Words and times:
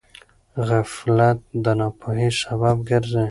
غفلت 0.67 1.37
د 1.63 1.65
ناپوهۍ 1.79 2.29
سبب 2.41 2.77
ګرځي. 2.89 3.19